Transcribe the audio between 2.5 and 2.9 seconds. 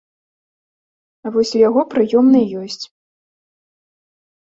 ёсць.